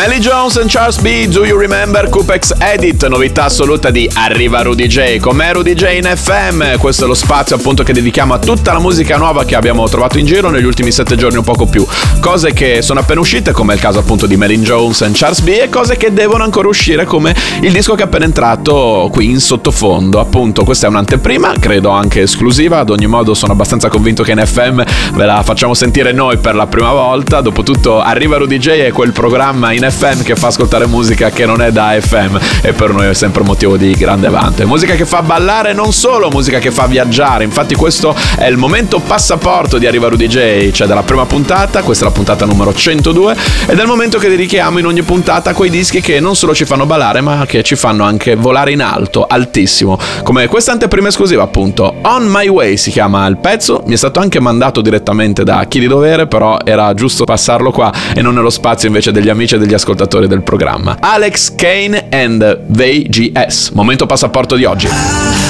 Melly 0.00 0.18
Jones 0.18 0.56
and 0.56 0.70
Charles 0.70 0.98
B. 0.98 1.26
Do 1.26 1.44
you 1.44 1.58
remember 1.58 2.08
Coupex 2.08 2.54
Edit? 2.58 3.06
Novità 3.06 3.44
assoluta 3.44 3.90
di 3.90 4.08
Arriva 4.14 4.62
Rudy 4.62 4.86
J. 4.86 5.18
Com'è 5.18 5.52
Rudy 5.52 5.74
J 5.74 5.98
in 6.02 6.10
FM? 6.16 6.78
Questo 6.78 7.04
è 7.04 7.06
lo 7.06 7.12
spazio 7.12 7.56
appunto 7.56 7.82
che 7.82 7.92
dedichiamo 7.92 8.32
a 8.32 8.38
tutta 8.38 8.72
la 8.72 8.78
musica 8.78 9.18
nuova 9.18 9.44
che 9.44 9.56
abbiamo 9.56 9.86
trovato 9.90 10.18
in 10.18 10.24
giro 10.24 10.48
negli 10.48 10.64
ultimi 10.64 10.90
sette 10.90 11.16
giorni 11.16 11.36
o 11.36 11.42
poco 11.42 11.66
più. 11.66 11.86
Cose 12.18 12.54
che 12.54 12.80
sono 12.80 13.00
appena 13.00 13.20
uscite, 13.20 13.52
come 13.52 13.74
il 13.74 13.80
caso 13.80 13.98
appunto 13.98 14.24
di 14.24 14.38
Melly 14.38 14.56
Jones 14.60 15.02
and 15.02 15.14
Charles 15.14 15.40
B. 15.40 15.48
E 15.48 15.68
cose 15.68 15.98
che 15.98 16.14
devono 16.14 16.44
ancora 16.44 16.68
uscire, 16.68 17.04
come 17.04 17.34
il 17.60 17.70
disco 17.70 17.94
che 17.94 18.00
è 18.00 18.06
appena 18.06 18.24
entrato 18.24 19.10
qui 19.12 19.26
in 19.26 19.38
sottofondo. 19.38 20.18
Appunto, 20.18 20.64
questa 20.64 20.86
è 20.86 20.88
un'anteprima, 20.88 21.56
credo 21.60 21.90
anche 21.90 22.22
esclusiva. 22.22 22.78
Ad 22.78 22.88
ogni 22.88 23.06
modo, 23.06 23.34
sono 23.34 23.52
abbastanza 23.52 23.90
convinto 23.90 24.22
che 24.22 24.30
in 24.30 24.42
FM 24.42 24.82
ve 25.12 25.26
la 25.26 25.42
facciamo 25.42 25.74
sentire 25.74 26.12
noi 26.12 26.38
per 26.38 26.54
la 26.54 26.66
prima 26.66 26.90
volta. 26.90 27.42
Dopotutto, 27.42 28.00
Arriva 28.00 28.38
Rudy 28.38 28.56
J 28.56 28.68
è 28.68 28.92
quel 28.92 29.12
programma 29.12 29.72
in 29.72 29.82
FM 29.82 29.88
che 30.22 30.34
fa 30.34 30.46
ascoltare 30.46 30.86
musica 30.86 31.30
che 31.30 31.44
non 31.44 31.60
è 31.60 31.72
da 31.72 31.94
FM 32.00 32.38
e 32.62 32.72
per 32.72 32.90
noi 32.90 33.08
è 33.08 33.14
sempre 33.14 33.42
motivo 33.42 33.76
di 33.76 33.92
grande 33.92 34.28
vanto. 34.28 34.62
È 34.62 34.64
musica 34.64 34.94
che 34.94 35.04
fa 35.04 35.22
ballare 35.22 35.72
non 35.72 35.92
solo, 35.92 36.30
musica 36.30 36.58
che 36.58 36.70
fa 36.70 36.86
viaggiare. 36.86 37.44
Infatti 37.44 37.74
questo 37.74 38.14
è 38.36 38.46
il 38.46 38.56
momento 38.56 39.00
passaporto 39.00 39.78
di 39.78 39.86
Arriva 39.86 40.08
Rudy 40.08 40.26
J, 40.26 40.70
cioè 40.70 40.86
dalla 40.86 41.02
prima 41.02 41.26
puntata, 41.26 41.82
questa 41.82 42.04
è 42.04 42.08
la 42.08 42.14
puntata 42.14 42.46
numero 42.46 42.72
102 42.72 43.36
ed 43.66 43.78
è 43.78 43.80
il 43.80 43.86
momento 43.86 44.18
che 44.18 44.28
dedichiamo 44.28 44.78
in 44.78 44.86
ogni 44.86 45.02
puntata 45.02 45.50
a 45.50 45.54
quei 45.54 45.70
dischi 45.70 46.00
che 46.00 46.20
non 46.20 46.36
solo 46.36 46.54
ci 46.54 46.64
fanno 46.64 46.86
ballare 46.86 47.20
ma 47.20 47.44
che 47.46 47.62
ci 47.62 47.76
fanno 47.76 48.04
anche 48.04 48.36
volare 48.36 48.72
in 48.72 48.82
alto, 48.82 49.26
altissimo. 49.26 49.98
Come 50.22 50.46
questa 50.46 50.72
anteprima 50.72 51.08
esclusiva 51.08 51.42
appunto, 51.42 51.96
On 52.02 52.24
My 52.26 52.48
Way 52.48 52.76
si 52.76 52.90
chiama 52.90 53.26
il 53.26 53.36
pezzo, 53.38 53.82
mi 53.86 53.94
è 53.94 53.96
stato 53.96 54.20
anche 54.20 54.40
mandato 54.40 54.80
direttamente 54.80 55.44
da 55.44 55.64
chi 55.68 55.80
di 55.80 55.86
dovere, 55.86 56.26
però 56.26 56.56
era 56.64 56.94
giusto 56.94 57.24
passarlo 57.24 57.70
qua 57.70 57.92
e 58.14 58.22
non 58.22 58.34
nello 58.34 58.50
spazio 58.50 58.88
invece 58.88 59.12
degli 59.12 59.28
amici 59.28 59.56
e 59.56 59.58
degli 59.58 59.74
ascoltatori 59.80 60.26
del 60.26 60.42
programma. 60.42 60.98
Alex 61.00 61.54
Kane 61.54 62.08
and 62.10 62.66
VGS, 62.66 63.70
momento 63.70 64.04
passaporto 64.04 64.54
di 64.54 64.64
oggi. 64.64 65.49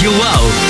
Su 0.00 0.08
Radio 0.08 0.69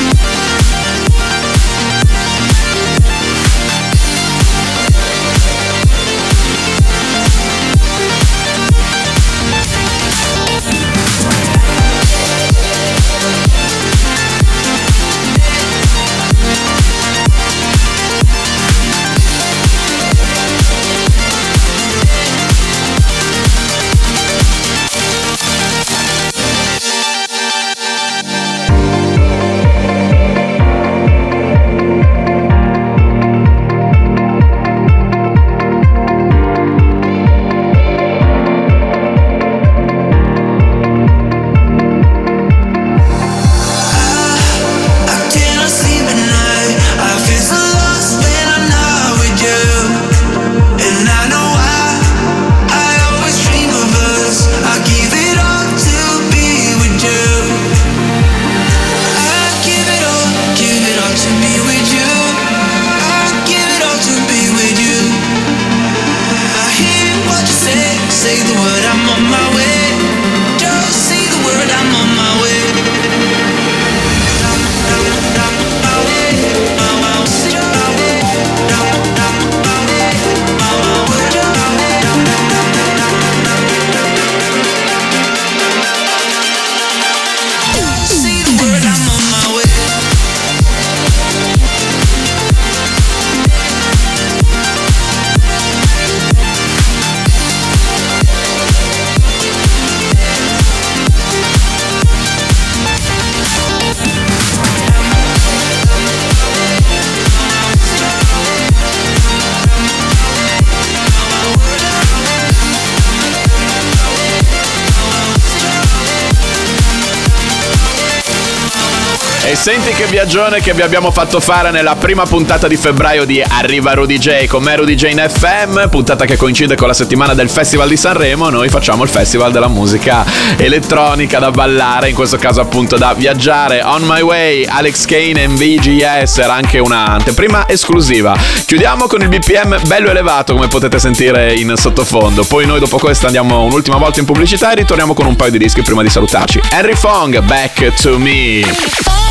viaggione 120.11 120.61
che 120.61 120.75
vi 120.75 120.83
abbiamo 120.83 121.13
fatto 121.13 121.39
fare 121.39 121.71
nella 121.71 121.95
prima 121.95 122.27
puntata 122.27 122.67
di 122.67 122.77
febbraio 122.77 123.25
di 123.25 123.41
Arriva 123.41 123.95
Rudy 123.95 124.19
J 124.19 124.47
con 124.47 124.61
me 124.61 124.75
Rudy 124.75 124.97
J 124.97 125.05
in 125.05 125.25
FM, 125.25 125.89
puntata 125.89 126.25
che 126.25 126.37
coincide 126.37 126.75
con 126.75 126.89
la 126.89 126.95
settimana 126.95 127.33
del 127.33 127.49
Festival 127.49 127.89
di 127.89 127.97
Sanremo. 127.97 128.51
Noi 128.51 128.69
facciamo 128.69 129.05
il 129.05 129.09
Festival 129.09 129.53
della 129.53 129.69
musica 129.69 130.25
elettronica 130.57 131.39
da 131.39 131.53
ballare, 131.53 132.09
in 132.09 132.17
questo 132.17 132.39
caso 132.39 132.61
appunto 132.61 132.97
da 132.97 133.15
viaggiare. 133.15 133.83
On 133.85 134.03
My 134.03 134.21
Way, 134.21 134.65
Alex 134.65 135.05
Kane 135.05 135.45
e 135.45 135.47
VGS 135.47 136.39
era 136.39 136.55
anche 136.55 136.81
una 136.81 137.07
anteprima 137.07 137.69
esclusiva. 137.69 138.37
Chiudiamo 138.67 139.07
con 139.07 139.21
il 139.21 139.29
BPM 139.29 139.79
bello 139.87 140.11
elevato 140.11 140.55
come 140.55 140.67
potete 140.67 140.99
sentire 140.99 141.55
in 141.55 141.73
sottofondo. 141.77 142.43
Poi 142.43 142.67
noi 142.67 142.81
dopo 142.81 142.99
questo 142.99 143.27
andiamo 143.27 143.63
un'ultima 143.63 143.97
volta 143.97 144.19
in 144.19 144.27
pubblicità 144.27 144.73
e 144.73 144.75
ritorniamo 144.75 145.15
con 145.15 145.27
un 145.27 145.37
paio 145.37 145.53
di 145.53 145.59
dischi 145.59 145.83
prima 145.83 146.03
di 146.03 146.11
salutarci. 146.11 146.61
Henry 146.71 146.97
Fong, 146.97 147.39
Back 147.43 147.95
to 148.03 148.19
Me. 148.19 149.30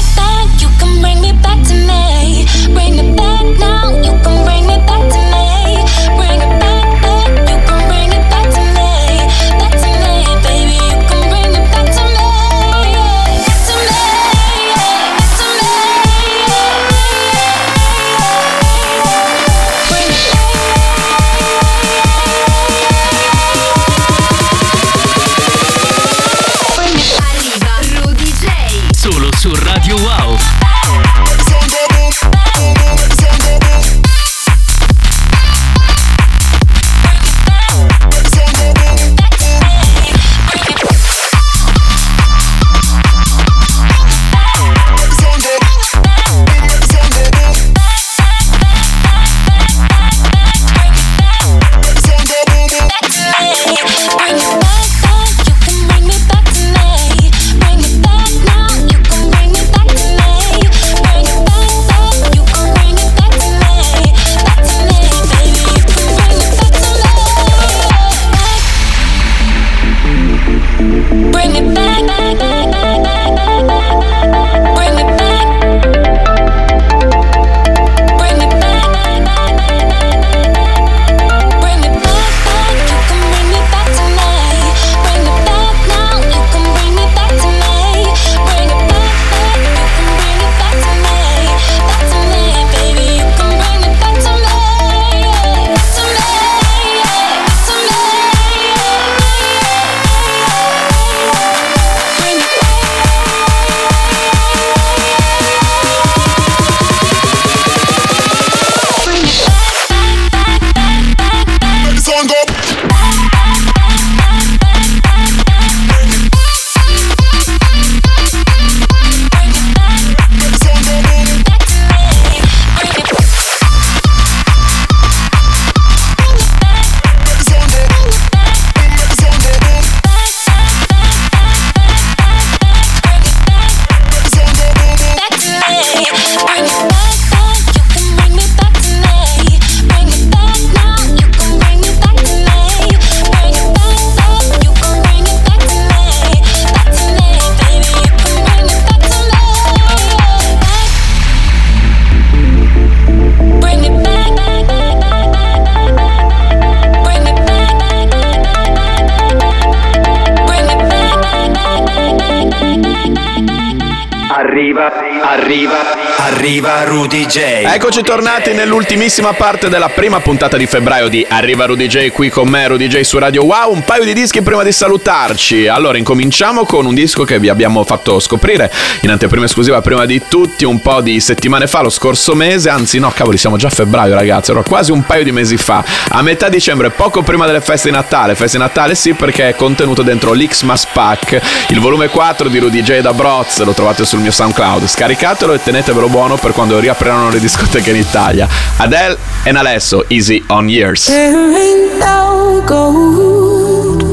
Tornati 168.03 168.48
nell'ultimissima 168.59 169.31
parte 169.31 169.69
della 169.69 169.87
prima 169.87 170.19
puntata 170.19 170.57
di 170.57 170.65
febbraio 170.65 171.07
di 171.07 171.25
Arriva 171.29 171.65
Rudy 171.65 171.87
J 171.87 172.09
qui 172.09 172.29
con 172.29 172.49
me, 172.49 172.67
Rudy 172.67 172.87
J 172.87 172.99
su 173.01 173.17
Radio 173.17 173.45
Wow. 173.45 173.71
Un 173.71 173.85
paio 173.85 174.03
di 174.03 174.13
dischi 174.13 174.41
prima 174.41 174.63
di 174.63 174.73
salutarci. 174.73 175.67
Allora, 175.67 175.97
incominciamo 175.97 176.65
con 176.65 176.85
un 176.85 176.93
disco 176.93 177.23
che 177.23 177.39
vi 177.39 177.47
abbiamo 177.47 177.85
fatto 177.85 178.19
scoprire 178.19 178.69
in 179.01 179.11
anteprima 179.11 179.45
esclusiva 179.45 179.79
prima 179.79 180.05
di 180.05 180.23
tutti 180.27 180.65
un 180.65 180.81
po' 180.81 180.99
di 180.99 181.21
settimane 181.21 181.67
fa, 181.67 181.83
lo 181.83 181.89
scorso 181.89 182.35
mese. 182.35 182.67
Anzi, 182.67 182.99
no, 182.99 183.09
cavoli, 183.15 183.37
siamo 183.37 183.55
già 183.55 183.67
a 183.67 183.69
febbraio, 183.69 184.13
ragazzi. 184.13 184.51
Era 184.51 184.61
quasi 184.61 184.91
un 184.91 185.05
paio 185.05 185.23
di 185.23 185.31
mesi 185.31 185.55
fa. 185.55 185.81
A 186.09 186.21
metà 186.21 186.49
dicembre, 186.49 186.89
poco 186.89 187.21
prima 187.21 187.45
delle 187.45 187.61
feste 187.61 187.89
di 187.89 187.95
Natale. 187.95 188.35
Feste 188.35 188.57
di 188.57 188.63
Natale 188.63 188.93
sì, 188.93 189.13
perché 189.13 189.47
è 189.47 189.55
contenuto 189.55 190.01
dentro 190.01 190.33
l'Xmas 190.33 190.85
Pack, 190.91 191.39
il 191.69 191.79
volume 191.79 192.09
4 192.09 192.49
di 192.49 192.59
Rudy 192.59 192.81
J 192.81 192.99
da 192.99 193.13
Broz. 193.13 193.63
Lo 193.63 193.71
trovate 193.71 194.03
sul 194.03 194.19
mio 194.19 194.31
SoundCloud. 194.31 194.85
Scaricatelo 194.85 195.53
e 195.53 195.63
tenetevelo 195.63 196.09
buono 196.09 196.35
per 196.35 196.51
quando 196.51 196.77
riapriranno 196.77 197.29
le 197.29 197.39
discoteche 197.39 197.91
in 197.91 197.95
Italia. 197.95 198.47
Adele 198.79 199.17
e 199.45 199.51
Nalesso, 199.51 200.05
Easy 200.09 200.43
on 200.49 200.69
Years. 200.69 201.05
There 201.07 201.33
ain't 201.33 201.99
no 201.99 202.63
gold 202.65 204.03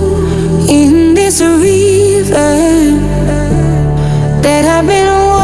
in 0.68 1.14
this 1.14 1.40
river 1.40 2.56
that 4.42 4.64
I've 4.64 4.86
been 4.86 5.35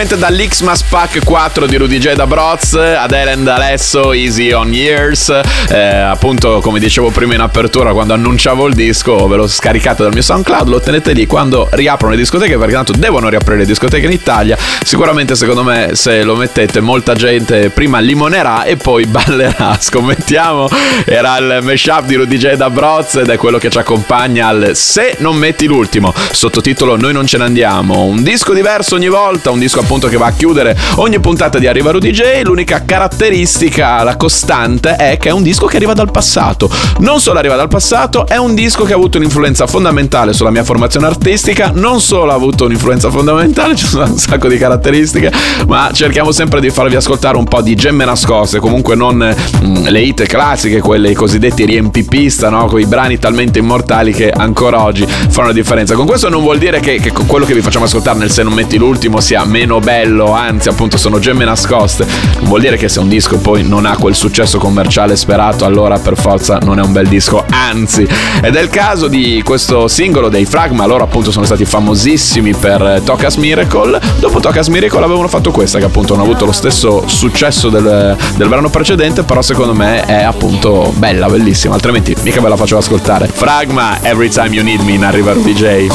direttamente 0.00 0.16
dall'Xmas 0.16 0.82
Pack 0.84 1.24
4 1.24 1.66
di 1.66 1.76
Rudy 1.76 1.98
J 1.98 2.14
da 2.14 2.26
Broz, 2.26 2.74
Adele 2.74 3.32
and 3.32 3.46
Alesso, 3.46 4.12
Easy 4.12 4.50
on 4.50 4.72
Years. 4.72 5.28
Eh, 5.68 5.78
appunto, 5.78 6.60
come 6.62 6.78
dicevo 6.78 7.10
prima 7.10 7.34
in 7.34 7.40
apertura, 7.40 7.92
quando 7.92 8.14
annunciavo 8.14 8.66
il 8.66 8.74
disco, 8.74 9.26
ve 9.26 9.36
lo 9.36 9.46
scaricate 9.46 10.02
dal 10.02 10.12
mio 10.12 10.22
SoundCloud, 10.22 10.68
lo 10.68 10.80
tenete 10.80 11.12
lì 11.12 11.26
quando 11.26 11.68
riaprono 11.72 12.14
le 12.14 12.18
discoteche, 12.18 12.56
perché 12.56 12.72
tanto 12.72 12.92
devono 12.92 13.28
riaprire 13.28 13.58
le 13.58 13.66
discoteche 13.66 14.06
in 14.06 14.12
Italia. 14.12 14.56
Sicuramente, 14.82 15.34
secondo 15.34 15.62
me, 15.62 15.90
se 15.92 16.22
lo 16.22 16.34
mettete, 16.34 16.80
molta 16.80 17.14
gente 17.14 17.68
prima 17.68 17.98
limonerà 17.98 18.64
e 18.64 18.76
poi 18.76 19.04
ballerà. 19.06 19.76
Scommettiamo. 19.78 20.68
Era 21.04 21.36
il 21.36 21.58
mashup 21.62 22.06
di 22.06 22.14
Rudy 22.14 22.38
J 22.38 22.54
da 22.54 22.70
Broz 22.70 23.16
ed 23.16 23.28
è 23.28 23.36
quello 23.36 23.58
che 23.58 23.68
ci 23.68 23.78
accompagna 23.78 24.48
al 24.48 24.70
Se 24.74 25.16
non 25.18 25.36
metti 25.36 25.66
l'ultimo. 25.66 26.14
Sottotitolo 26.32 26.96
Noi 26.96 27.12
non 27.12 27.26
ce 27.26 27.36
ne 27.36 27.44
andiamo. 27.44 28.04
Un 28.04 28.22
disco 28.22 28.54
diverso 28.54 28.94
ogni 28.94 29.08
volta, 29.08 29.50
un 29.50 29.58
disco 29.58 29.80
appunto 29.80 29.88
che 29.98 30.16
va 30.16 30.26
a 30.26 30.32
chiudere 30.32 30.78
ogni 30.96 31.18
puntata 31.18 31.58
di 31.58 31.66
Arriva 31.66 31.90
Rudy 31.90 32.12
J. 32.12 32.42
L'unica 32.44 32.84
caratteristica, 32.84 34.04
la 34.04 34.16
costante, 34.16 34.94
è 34.94 35.16
che 35.16 35.30
è 35.30 35.32
un 35.32 35.42
disco 35.42 35.66
che 35.66 35.76
arriva 35.76 35.94
dal 35.94 36.12
passato. 36.12 36.70
Non 36.98 37.20
solo 37.20 37.40
arriva 37.40 37.56
dal 37.56 37.66
passato, 37.66 38.24
è 38.24 38.36
un 38.36 38.54
disco 38.54 38.84
che 38.84 38.92
ha 38.92 38.96
avuto 38.96 39.18
un'influenza 39.18 39.66
fondamentale 39.66 40.32
sulla 40.32 40.50
mia 40.50 40.62
formazione 40.62 41.06
artistica. 41.06 41.72
Non 41.74 42.00
solo 42.00 42.30
ha 42.30 42.34
avuto 42.34 42.66
un'influenza 42.66 43.10
fondamentale, 43.10 43.74
ci 43.76 43.86
sono 43.86 44.04
un 44.04 44.16
sacco 44.16 44.46
di 44.46 44.58
caratteristiche, 44.58 45.32
ma 45.66 45.90
cerchiamo 45.92 46.30
sempre 46.30 46.60
di 46.60 46.70
farvi 46.70 46.94
ascoltare 46.94 47.36
un 47.36 47.44
po' 47.44 47.60
di 47.60 47.74
gemme 47.74 48.04
nascoste. 48.04 48.60
Comunque 48.60 48.94
non 48.94 49.16
mm, 49.16 49.86
le 49.86 50.00
hit 50.00 50.22
classiche, 50.26 50.80
quelle 50.80 51.10
i 51.10 51.14
cosiddetti 51.14 51.64
riempipista, 51.64 52.48
no? 52.48 52.66
Quei 52.66 52.86
brani 52.86 53.18
talmente 53.18 53.58
immortali 53.58 54.12
che 54.12 54.30
ancora 54.30 54.84
oggi 54.84 55.04
fanno 55.04 55.48
la 55.48 55.52
differenza. 55.52 55.96
Con 55.96 56.06
questo 56.06 56.28
non 56.28 56.42
vuol 56.42 56.58
dire 56.58 56.78
che, 56.78 57.00
che 57.00 57.10
quello 57.10 57.44
che 57.44 57.54
vi 57.54 57.60
facciamo 57.60 57.86
ascoltare 57.86 58.18
nel 58.18 58.30
Se 58.30 58.44
non 58.44 58.52
metti 58.52 58.78
l'ultimo 58.78 59.18
sia 59.20 59.44
meno 59.44 59.78
bello, 59.80 60.32
anzi, 60.32 60.68
appunto, 60.68 60.96
sono 60.96 61.18
gemme 61.18 61.44
nascoste. 61.44 62.06
Vuol 62.42 62.60
dire 62.60 62.76
che 62.76 62.88
se 62.88 63.00
un 63.00 63.08
disco 63.08 63.38
poi 63.38 63.66
non 63.66 63.86
ha 63.86 63.96
quel 63.96 64.14
successo 64.14 64.58
commerciale 64.58 65.16
sperato, 65.16 65.64
allora 65.64 65.98
per 65.98 66.16
forza 66.16 66.58
non 66.62 66.78
è 66.78 66.82
un 66.82 66.92
bel 66.92 67.08
disco, 67.08 67.44
anzi. 67.50 68.06
Ed 68.42 68.54
è 68.54 68.60
il 68.60 68.68
caso 68.68 69.08
di 69.08 69.42
questo 69.44 69.88
singolo 69.88 70.28
dei 70.28 70.44
Fragma, 70.44 70.86
loro 70.86 71.04
appunto 71.04 71.30
sono 71.30 71.44
stati 71.44 71.64
famosissimi 71.64 72.54
per 72.54 73.02
Tocas 73.04 73.36
Miracle. 73.36 74.00
Dopo 74.18 74.40
Tocas 74.40 74.68
Miracle 74.68 75.02
avevano 75.02 75.28
fatto 75.28 75.50
questa, 75.50 75.78
che 75.78 75.84
appunto 75.84 76.14
non 76.14 76.24
ha 76.24 76.28
avuto 76.28 76.44
lo 76.44 76.52
stesso 76.52 77.06
successo 77.06 77.68
del, 77.68 78.16
del 78.36 78.48
brano 78.48 78.70
precedente, 78.70 79.22
però 79.22 79.42
secondo 79.42 79.74
me 79.74 80.04
è 80.04 80.22
appunto 80.22 80.92
bella, 80.96 81.28
bellissima, 81.28 81.74
altrimenti 81.74 82.14
mica 82.22 82.40
ve 82.40 82.48
la 82.48 82.56
facevo 82.56 82.80
ascoltare. 82.80 83.28
Fragma, 83.32 83.98
Every 84.02 84.28
Time 84.28 84.50
You 84.50 84.64
Need 84.64 84.80
Me 84.82 84.92
in 84.92 85.04
Arriva 85.04 85.32
DJ. 85.34 85.88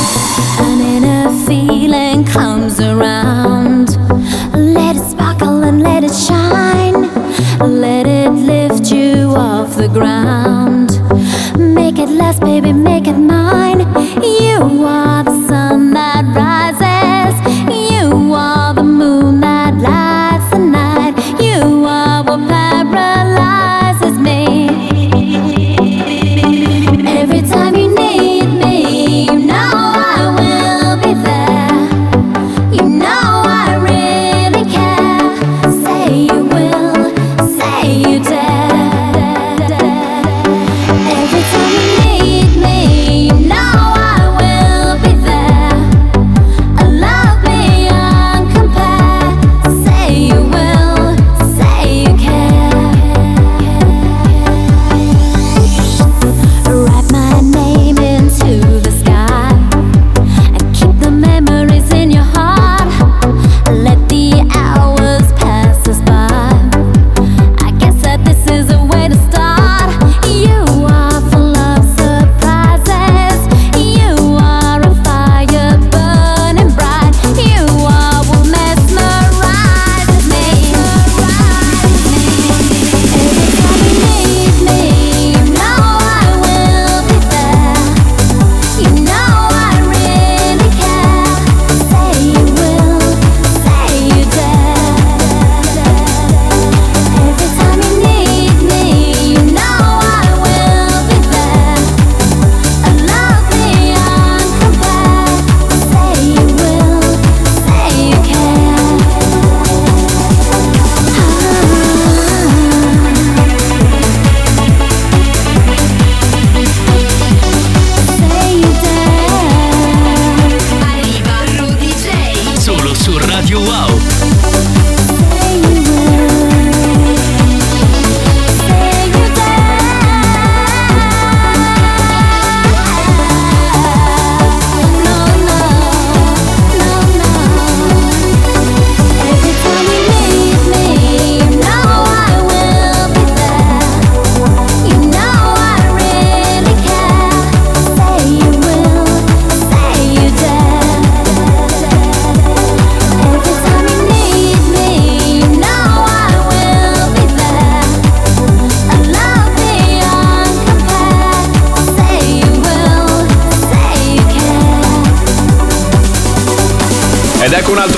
Comes 2.33 2.79
around. 2.79 3.54
Ground. 9.95 10.64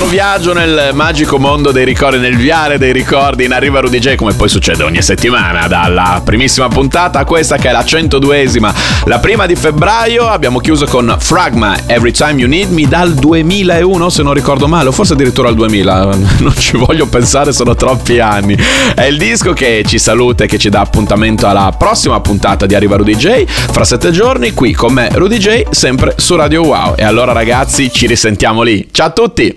Viaggio 0.08 0.54
nel 0.54 0.90
magico 0.94 1.38
mondo 1.38 1.70
dei 1.70 1.84
ricordi, 1.84 2.18
nel 2.18 2.36
viale 2.36 2.78
dei 2.78 2.92
ricordi 2.92 3.44
in 3.44 3.52
Arriva 3.52 3.80
Rudy 3.80 3.98
J, 3.98 4.14
come 4.14 4.32
poi 4.32 4.48
succede 4.48 4.82
ogni 4.82 5.02
settimana, 5.02 5.66
dalla 5.66 6.22
primissima 6.24 6.68
puntata 6.68 7.18
a 7.18 7.24
questa 7.24 7.56
che 7.58 7.68
è 7.68 7.72
la 7.72 7.82
102esima. 7.82 8.74
La 9.04 9.18
prima 9.18 9.44
di 9.44 9.54
febbraio 9.54 10.26
abbiamo 10.26 10.60
chiuso 10.60 10.86
con 10.86 11.14
Fragma, 11.18 11.76
Every 11.86 12.12
Time 12.12 12.40
You 12.40 12.48
Need 12.48 12.70
Me, 12.70 12.88
dal 12.88 13.12
2001 13.12 14.08
se 14.08 14.22
non 14.22 14.32
ricordo 14.32 14.66
male, 14.66 14.88
o 14.88 14.92
forse 14.92 15.12
addirittura 15.12 15.48
al 15.48 15.54
2000, 15.54 16.04
non 16.40 16.54
ci 16.56 16.76
voglio 16.76 17.06
pensare, 17.06 17.52
sono 17.52 17.74
troppi 17.74 18.18
anni. 18.18 18.56
È 18.94 19.04
il 19.04 19.18
disco 19.18 19.52
che 19.52 19.84
ci 19.86 19.98
saluta 19.98 20.44
e 20.44 20.46
che 20.46 20.58
ci 20.58 20.70
dà 20.70 20.80
appuntamento 20.80 21.46
alla 21.46 21.74
prossima 21.76 22.18
puntata 22.20 22.64
di 22.64 22.74
Arriva 22.74 22.96
Rudy 22.96 23.14
J, 23.14 23.44
fra 23.46 23.84
sette 23.84 24.10
giorni, 24.10 24.54
qui 24.54 24.72
con 24.72 24.92
me 24.92 25.10
Rudy 25.12 25.36
J, 25.36 25.64
sempre 25.70 26.14
su 26.16 26.34
Radio 26.34 26.62
Wow. 26.62 26.94
E 26.96 27.04
allora 27.04 27.32
ragazzi, 27.32 27.92
ci 27.92 28.06
risentiamo 28.06 28.62
lì. 28.62 28.88
Ciao 28.90 29.08
a 29.08 29.10
tutti! 29.10 29.56